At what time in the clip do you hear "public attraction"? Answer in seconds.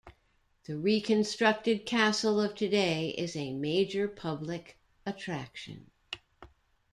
4.07-5.91